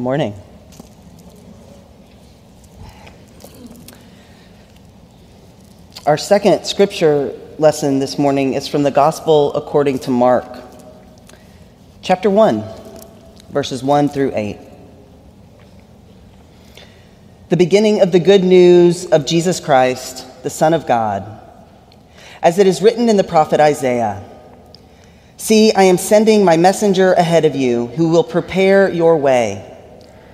[0.00, 0.34] Good morning.
[6.06, 10.46] Our second scripture lesson this morning is from the Gospel according to Mark,
[12.00, 12.64] chapter 1,
[13.50, 14.58] verses 1 through 8.
[17.50, 21.42] The beginning of the good news of Jesus Christ, the Son of God,
[22.40, 24.24] as it is written in the prophet Isaiah
[25.36, 29.69] See, I am sending my messenger ahead of you who will prepare your way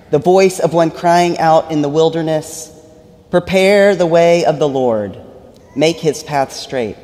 [0.09, 2.73] the voice of one crying out in the wilderness,
[3.29, 5.19] Prepare the way of the Lord,
[5.75, 6.95] make his path straight.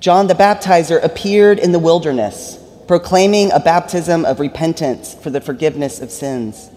[0.00, 6.00] John the Baptizer appeared in the wilderness, proclaiming a baptism of repentance for the forgiveness
[6.00, 6.70] of sins.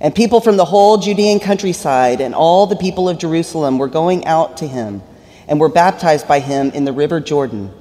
[0.00, 4.26] And people from the whole Judean countryside and all the people of Jerusalem were going
[4.26, 5.02] out to him
[5.48, 7.72] and were baptized by him in the river Jordan,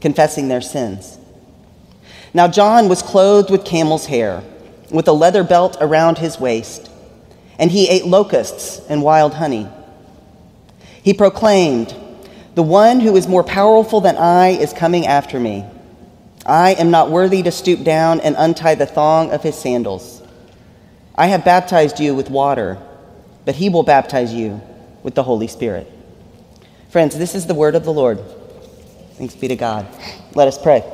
[0.00, 1.18] confessing their sins.
[2.32, 4.42] Now, John was clothed with camel's hair
[4.90, 6.90] with a leather belt around his waist,
[7.58, 9.68] and he ate locusts and wild honey.
[11.02, 11.94] He proclaimed,
[12.54, 15.64] The one who is more powerful than I is coming after me.
[16.46, 20.22] I am not worthy to stoop down and untie the thong of his sandals.
[21.14, 22.78] I have baptized you with water,
[23.44, 24.60] but he will baptize you
[25.02, 25.90] with the Holy Spirit.
[26.90, 28.18] Friends, this is the word of the Lord.
[29.14, 29.86] Thanks be to God.
[30.34, 30.84] Let us pray.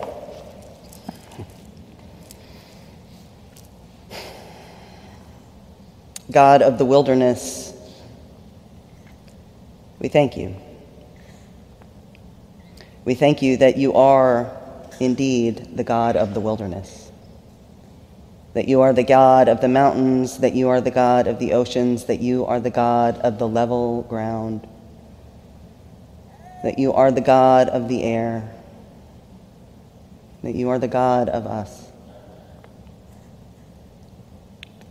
[6.34, 7.72] God of the wilderness,
[10.00, 10.56] we thank you.
[13.04, 14.50] We thank you that you are
[14.98, 17.12] indeed the God of the wilderness,
[18.55, 21.52] that you are the God of the mountains, that you are the God of the
[21.52, 24.66] oceans, that you are the God of the level ground,
[26.64, 28.50] that you are the God of the air,
[30.42, 31.83] that you are the God of us.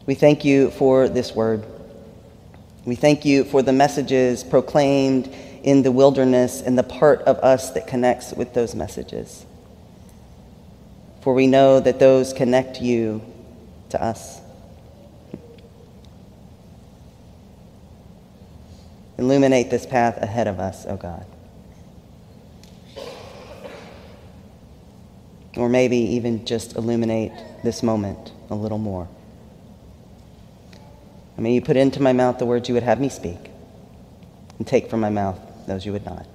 [0.06, 1.66] We thank you for this word.
[2.86, 5.34] We thank you for the messages proclaimed
[5.64, 9.46] in the wilderness and the part of us that connects with those messages.
[11.22, 13.22] For we know that those connect you
[13.90, 14.42] to us.
[19.18, 21.26] Illuminate this path ahead of us, O oh God.
[25.56, 27.32] Or maybe even just illuminate
[27.64, 29.08] this moment a little more.
[31.38, 33.50] I mean, you put into my mouth the words you would have me speak,
[34.58, 36.26] and take from my mouth those you would not.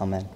[0.00, 0.28] Amen.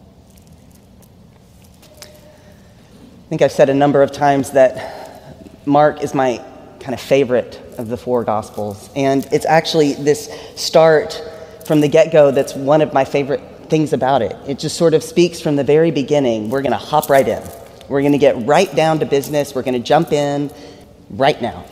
[2.00, 6.40] I think I've said a number of times that Mark is my
[6.78, 8.88] kind of favorite of the four Gospels.
[8.94, 11.20] And it's actually this start
[11.66, 14.36] from the get go that's one of my favorite things about it.
[14.46, 16.50] It just sort of speaks from the very beginning.
[16.50, 17.42] We're going to hop right in,
[17.88, 20.52] we're going to get right down to business, we're going to jump in
[21.10, 21.64] right now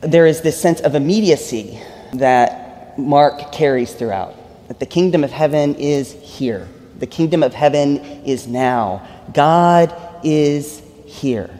[0.00, 1.80] there is this sense of immediacy
[2.14, 4.34] that Mark carries throughout.
[4.68, 6.68] That the kingdom of heaven is here.
[6.98, 9.06] The kingdom of heaven is now.
[9.32, 9.94] God
[10.24, 11.50] is here.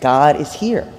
[0.00, 0.90] God is here.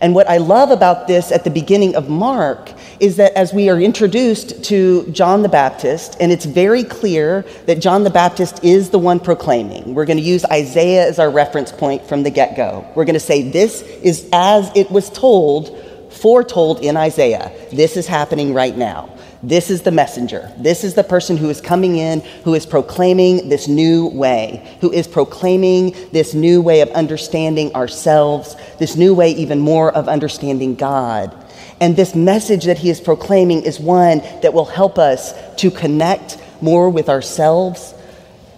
[0.00, 3.68] And what I love about this at the beginning of Mark is that as we
[3.68, 8.90] are introduced to John the Baptist, and it's very clear that John the Baptist is
[8.90, 12.56] the one proclaiming, we're going to use Isaiah as our reference point from the get
[12.56, 12.86] go.
[12.94, 15.78] We're going to say, This is as it was told,
[16.10, 17.52] foretold in Isaiah.
[17.72, 19.10] This is happening right now.
[19.44, 20.50] This is the messenger.
[20.56, 24.90] This is the person who is coming in, who is proclaiming this new way, who
[24.90, 30.74] is proclaiming this new way of understanding ourselves, this new way, even more, of understanding
[30.74, 31.43] God.
[31.80, 36.38] And this message that he is proclaiming is one that will help us to connect
[36.60, 37.94] more with ourselves,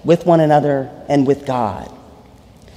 [0.05, 1.91] with one another, and with God.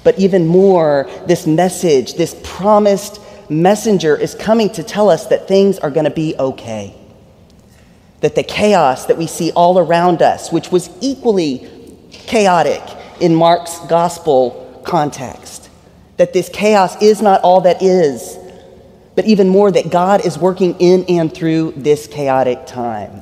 [0.04, 3.20] But even more, this message, this promised
[3.50, 6.96] messenger, is coming to tell us that things are going to be okay
[8.22, 11.68] that the chaos that we see all around us, which was equally
[12.12, 12.82] chaotic
[13.20, 15.70] in Mark's gospel context,
[16.18, 18.29] that this chaos is not all that is,
[19.20, 23.22] but even more that God is working in and through this chaotic time.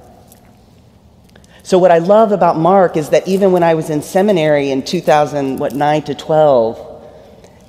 [1.63, 4.83] So, what I love about Mark is that even when I was in seminary in
[4.83, 7.03] 2009 to 12,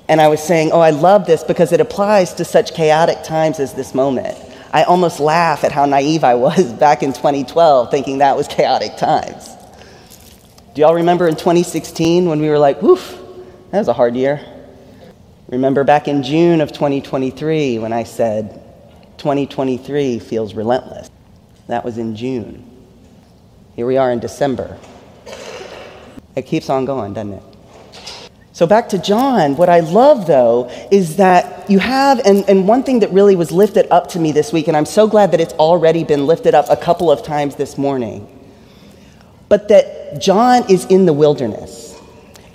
[0.07, 3.59] and I was saying, Oh, I love this because it applies to such chaotic times
[3.59, 4.37] as this moment.
[4.71, 8.95] I almost laugh at how naive I was back in 2012, thinking that was chaotic
[8.97, 9.49] times.
[10.75, 13.17] Do y'all remember in 2016 when we were like, woof,
[13.71, 14.58] that was a hard year?
[15.49, 18.61] Remember back in June of 2023 when I said,
[19.17, 21.09] 2023 feels relentless?
[21.65, 22.63] That was in June.
[23.75, 24.77] Here we are in December.
[26.35, 27.43] It keeps on going, doesn't it?
[28.53, 32.83] So, back to John, what I love though is that you have, and, and one
[32.83, 35.39] thing that really was lifted up to me this week, and I'm so glad that
[35.39, 38.27] it's already been lifted up a couple of times this morning,
[39.47, 41.88] but that John is in the wilderness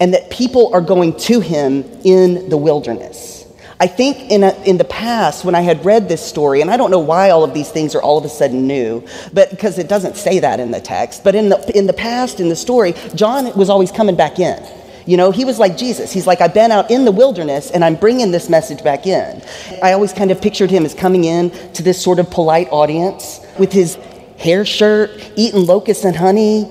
[0.01, 3.35] and that people are going to him in the wilderness.
[3.81, 6.77] I think in, a, in the past, when I had read this story, and I
[6.77, 9.79] don't know why all of these things are all of a sudden new, but because
[9.79, 12.57] it doesn't say that in the text, but in the, in the past, in the
[12.57, 14.63] story, John was always coming back in.
[15.07, 16.13] You know, he was like Jesus.
[16.13, 19.43] He's like, I've been out in the wilderness and I'm bringing this message back in.
[19.83, 23.41] I always kind of pictured him as coming in to this sort of polite audience
[23.59, 23.97] with his
[24.39, 26.71] hair shirt, eating locusts and honey.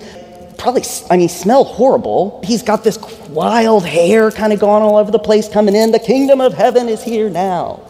[0.58, 2.42] Probably, I mean, smelled horrible.
[2.44, 2.98] He's got this
[3.30, 5.92] wild hair kind of going all over the place coming in.
[5.92, 7.82] The kingdom of heaven is here now.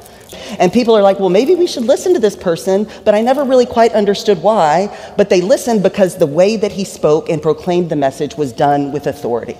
[0.59, 3.43] And people are like, well, maybe we should listen to this person, but I never
[3.43, 4.95] really quite understood why.
[5.17, 8.91] But they listened because the way that he spoke and proclaimed the message was done
[8.91, 9.57] with authority.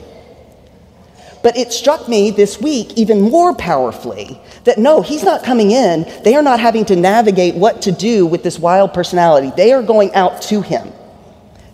[1.43, 6.09] But it struck me this week even more powerfully that no, he's not coming in.
[6.23, 9.51] They are not having to navigate what to do with this wild personality.
[9.55, 10.91] They are going out to him,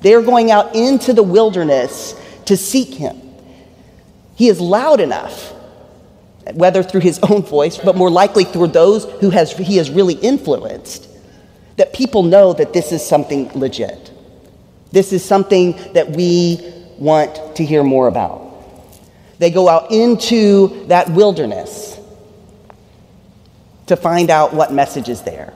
[0.01, 2.15] they are going out into the wilderness
[2.45, 3.19] to seek him.
[4.35, 5.53] He is loud enough,
[6.53, 10.15] whether through his own voice, but more likely through those who has, he has really
[10.15, 11.07] influenced,
[11.77, 14.11] that people know that this is something legit.
[14.91, 16.59] This is something that we
[16.97, 18.47] want to hear more about.
[19.37, 21.97] They go out into that wilderness
[23.87, 25.53] to find out what message is there.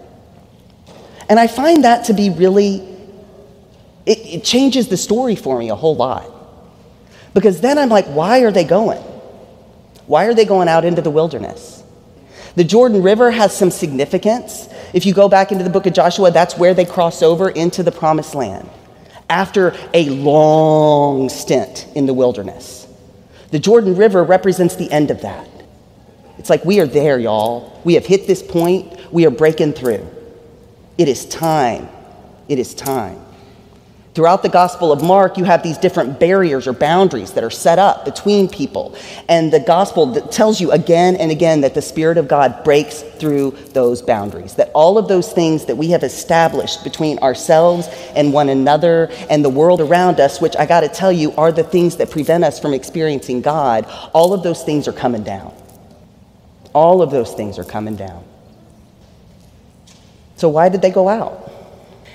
[1.30, 2.93] And I find that to be really,
[4.06, 6.30] it, it, changes the story for me a whole lot.
[7.34, 9.02] Because then I'm like, why are they going?
[10.08, 11.84] Why are they going out into the wilderness?
[12.56, 14.68] The Jordan River has some significance.
[14.94, 17.82] If you go back into the book of Joshua, that's where they cross over into
[17.82, 18.70] the promised land
[19.30, 22.88] after a long stint in the wilderness.
[23.50, 25.48] The Jordan River represents the end of that.
[26.38, 27.82] It's like we are there, y'all.
[27.84, 29.12] We have hit this point.
[29.12, 30.08] We are breaking through.
[30.98, 31.88] It is time.
[32.48, 33.20] It is time.
[34.14, 37.80] Throughout the Gospel of Mark, you have these different barriers or boundaries that are set
[37.80, 38.96] up between people.
[39.28, 43.58] And the Gospel tells you again and again that the Spirit of God breaks through
[43.72, 44.54] those boundaries.
[44.54, 49.44] That all of those things that we have established between ourselves and one another and
[49.44, 52.44] the world around us, which I got to tell you are the things that prevent
[52.44, 55.56] us from experiencing God, all of those things are coming down.
[56.76, 58.24] All of those things are coming down.
[60.36, 61.43] So, why did they go out?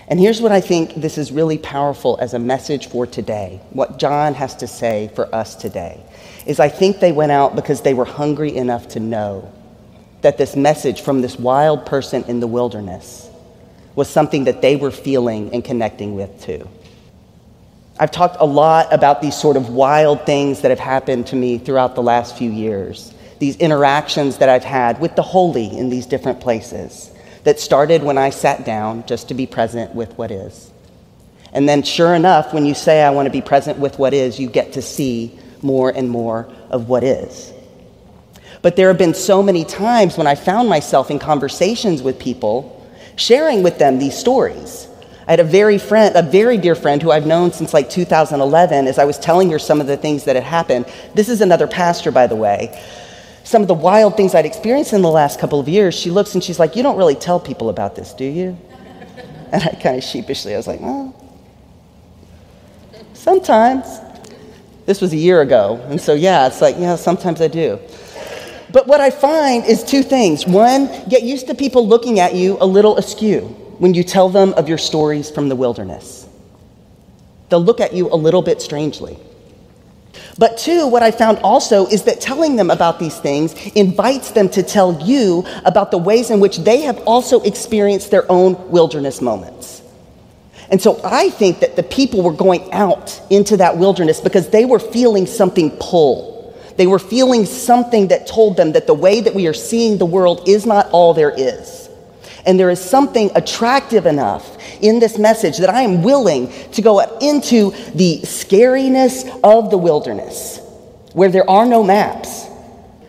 [0.08, 3.60] And here's what I think this is really powerful as a message for today.
[3.70, 6.02] What John has to say for us today
[6.46, 9.52] is I think they went out because they were hungry enough to know
[10.22, 13.28] that this message from this wild person in the wilderness
[13.94, 16.66] was something that they were feeling and connecting with too.
[18.00, 21.58] I've talked a lot about these sort of wild things that have happened to me
[21.58, 26.06] throughout the last few years, these interactions that I've had with the holy in these
[26.06, 27.10] different places
[27.44, 30.70] that started when I sat down just to be present with what is.
[31.52, 34.38] And then, sure enough, when you say, I want to be present with what is,
[34.38, 37.52] you get to see more and more of what is.
[38.60, 42.74] But there have been so many times when I found myself in conversations with people,
[43.16, 44.88] sharing with them these stories.
[45.26, 48.86] I had a very friend, a very dear friend who I've known since like 2011.
[48.86, 51.66] As I was telling her some of the things that had happened, this is another
[51.66, 52.78] pastor, by the way
[53.48, 56.34] some of the wild things I'd experienced in the last couple of years, she looks
[56.34, 58.58] and she's like, You don't really tell people about this, do you?
[59.50, 61.14] And I kind of sheepishly, I was like, Well,
[63.14, 64.00] sometimes.
[64.84, 65.82] This was a year ago.
[65.88, 67.80] And so, yeah, it's like, Yeah, sometimes I do.
[68.70, 70.46] But what I find is two things.
[70.46, 73.40] One, get used to people looking at you a little askew
[73.78, 76.28] when you tell them of your stories from the wilderness.
[77.48, 79.18] They'll look at you a little bit strangely.
[80.38, 84.48] But two, what I found also is that telling them about these things invites them
[84.50, 89.20] to tell you about the ways in which they have also experienced their own wilderness
[89.20, 89.82] moments.
[90.70, 94.64] And so I think that the people were going out into that wilderness because they
[94.64, 96.54] were feeling something pull.
[96.76, 100.06] They were feeling something that told them that the way that we are seeing the
[100.06, 101.77] world is not all there is.
[102.48, 107.00] And there is something attractive enough in this message that I am willing to go
[107.18, 110.58] into the scariness of the wilderness
[111.12, 112.46] where there are no maps.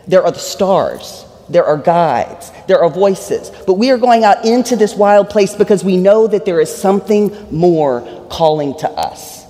[0.06, 3.50] There are the stars, there are guides, there are voices.
[3.66, 6.74] But we are going out into this wild place because we know that there is
[6.74, 9.46] something more calling to us.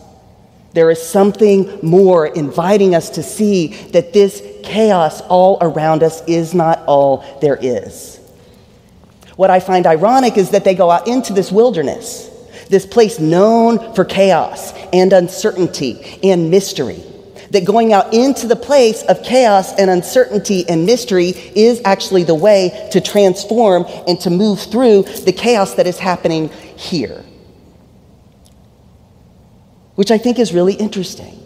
[0.72, 6.54] There is something more inviting us to see that this chaos all around us is
[6.54, 8.19] not all there is.
[9.40, 12.28] What I find ironic is that they go out into this wilderness,
[12.68, 17.02] this place known for chaos and uncertainty and mystery.
[17.52, 22.34] That going out into the place of chaos and uncertainty and mystery is actually the
[22.34, 27.24] way to transform and to move through the chaos that is happening here.
[29.94, 31.40] Which I think is really interesting.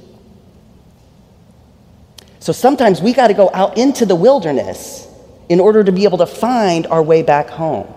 [2.40, 5.06] So sometimes we got to go out into the wilderness
[5.48, 7.92] in order to be able to find our way back home.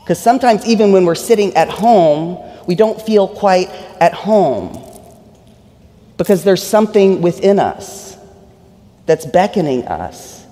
[0.00, 3.68] Because sometimes, even when we're sitting at home, we don't feel quite
[4.00, 4.86] at home
[6.16, 8.16] because there's something within us
[9.06, 10.44] that's beckoning us,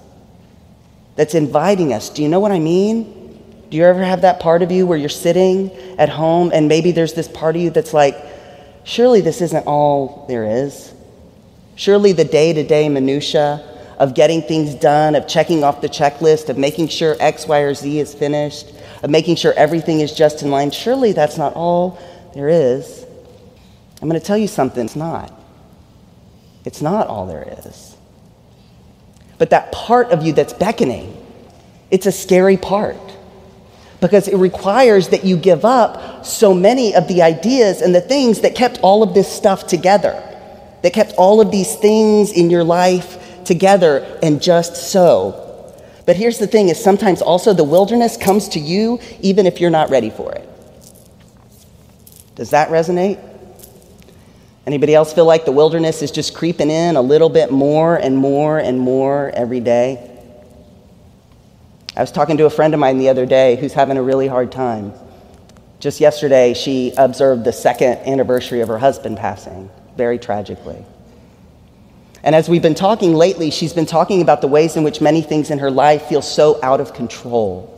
[1.15, 2.09] that's inviting us.
[2.09, 3.39] Do you know what I mean?
[3.69, 6.93] Do you ever have that part of you where you're sitting at home and maybe
[6.93, 8.17] there's this part of you that's like,
[8.85, 10.95] surely this isn't all there is?
[11.77, 13.63] Surely the day to day minutiae
[13.99, 17.75] of getting things done, of checking off the checklist, of making sure X, Y, or
[17.75, 21.99] Z is finished, of making sure everything is just in line, surely that's not all
[22.35, 23.05] there is.
[24.01, 25.33] I'm going to tell you something, it's not.
[26.65, 27.97] It's not all there is.
[29.39, 31.17] But that part of you that's beckoning,
[31.91, 32.97] it's a scary part
[34.01, 38.43] because it requires that you give up so many of the ideas and the things
[38.43, 40.13] that kept all of this stuff together,
[40.83, 43.18] that kept all of these things in your life
[43.49, 45.45] together and just so.
[46.07, 49.71] But here's the thing is sometimes also the wilderness comes to you even if you're
[49.71, 50.49] not ready for it.
[52.37, 53.19] Does that resonate?
[54.65, 58.17] Anybody else feel like the wilderness is just creeping in a little bit more and
[58.17, 60.05] more and more every day?
[61.97, 64.29] I was talking to a friend of mine the other day who's having a really
[64.29, 64.93] hard time.
[65.81, 70.85] Just yesterday, she observed the second anniversary of her husband passing, very tragically.
[72.23, 75.23] And as we've been talking lately, she's been talking about the ways in which many
[75.23, 77.75] things in her life feel so out of control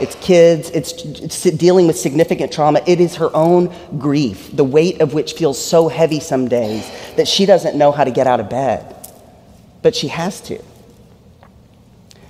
[0.00, 2.80] it's kids, it's, it's, dealing with significant trauma.
[2.86, 7.26] It is her own grief, the weight of which feels so heavy some days that
[7.26, 8.94] she doesn't know how to get out of bed.
[9.82, 10.62] But she has to.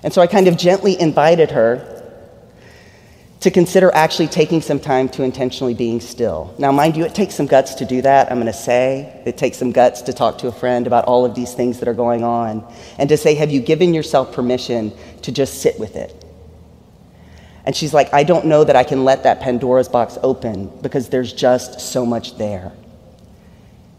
[0.03, 1.98] And so I kind of gently invited her
[3.41, 6.55] to consider actually taking some time to intentionally being still.
[6.59, 9.23] Now, mind you, it takes some guts to do that, I'm to say.
[9.25, 11.89] It takes some guts to talk to a friend about all of these things that
[11.89, 12.67] are going on
[12.99, 14.93] and to say, have you given yourself permission
[15.23, 16.25] to just sit with it?
[17.65, 21.11] And she's like, I don't know that I can let that Pandora's box open because
[21.11, 22.73] there's just so much there.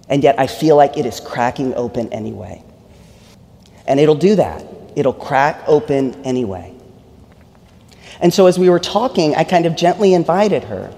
[0.10, 2.64] And yet I feel like it is cracking open anyway.
[3.88, 4.66] And it'll do that,
[4.96, 6.79] it'll crack open anyway.
[8.20, 10.94] And so as we were talking, I kind of gently invited her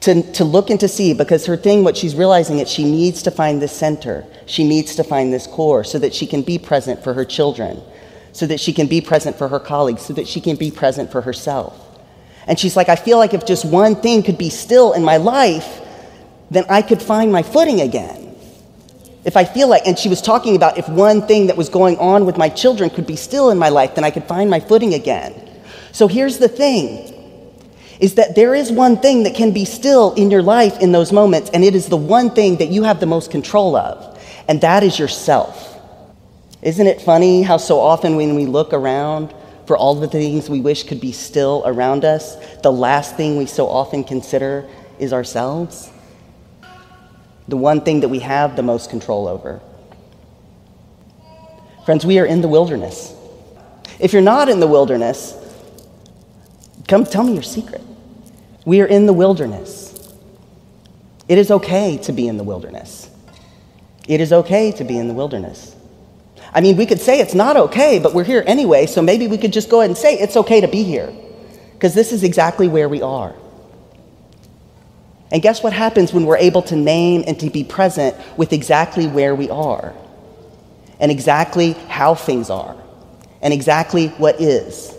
[0.00, 3.22] to, to look and to see because her thing, what she's realizing is she needs
[3.22, 4.24] to find this center.
[4.46, 7.82] She needs to find this core so that she can be present for her children,
[8.32, 11.10] so that she can be present for her colleagues, so that she can be present
[11.10, 11.86] for herself.
[12.46, 15.18] And she's like, I feel like if just one thing could be still in my
[15.18, 15.80] life,
[16.50, 18.34] then I could find my footing again.
[19.24, 21.98] If I feel like, and she was talking about if one thing that was going
[21.98, 24.60] on with my children could be still in my life, then I could find my
[24.60, 25.49] footing again.
[25.92, 27.16] So here's the thing
[28.00, 31.12] is that there is one thing that can be still in your life in those
[31.12, 34.18] moments, and it is the one thing that you have the most control of,
[34.48, 35.78] and that is yourself.
[36.62, 39.34] Isn't it funny how so often when we look around
[39.66, 43.46] for all the things we wish could be still around us, the last thing we
[43.46, 44.66] so often consider
[44.98, 45.90] is ourselves?
[47.48, 49.60] The one thing that we have the most control over.
[51.84, 53.14] Friends, we are in the wilderness.
[53.98, 55.34] If you're not in the wilderness,
[56.90, 57.80] come tell me your secret.
[58.66, 59.86] We are in the wilderness.
[61.28, 63.08] It is okay to be in the wilderness.
[64.08, 65.76] It is okay to be in the wilderness.
[66.52, 69.38] I mean, we could say it's not okay, but we're here anyway, so maybe we
[69.38, 71.14] could just go ahead and say it's okay to be here,
[71.74, 73.32] because this is exactly where we are.
[75.30, 79.06] And guess what happens when we're able to name and to be present with exactly
[79.06, 79.94] where we are,
[80.98, 82.76] and exactly how things are,
[83.40, 84.96] and exactly what is?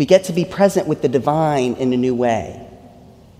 [0.00, 2.66] We get to be present with the divine in a new way,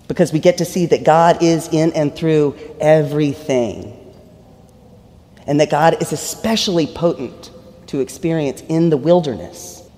[0.08, 3.96] because we get to see that God is in and through everything
[5.46, 7.50] and that God is especially potent
[7.86, 9.88] to experience in the wilderness.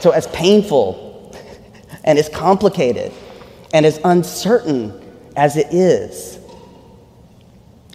[0.00, 1.36] So, as painful
[2.04, 3.12] and as complicated
[3.74, 4.98] and as uncertain
[5.36, 6.38] as it is,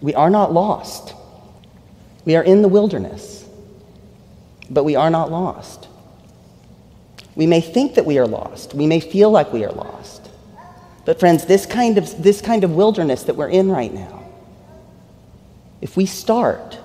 [0.03, 1.15] we are not lost.
[2.25, 3.43] We are in the wilderness,
[4.69, 5.87] but we are not lost.
[7.41, 8.75] We may think that we are lost.
[8.75, 10.29] We may feel like we are lost.
[11.05, 14.23] But friends, this kind of, this kind of wilderness that we're in right now,
[15.81, 16.77] if we start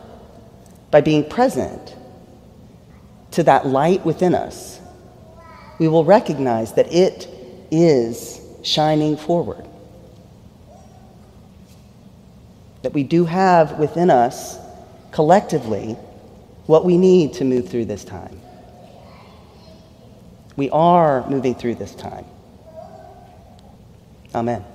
[0.90, 1.94] by being present
[3.32, 4.80] to that light within us,
[5.78, 7.28] we will recognize that it
[7.70, 9.62] is shining forward.
[12.82, 14.56] that we do have within us
[15.10, 15.96] collectively
[16.64, 18.40] what we need to move through this time.
[20.56, 22.26] We are moving through this time.
[24.34, 24.66] Amen.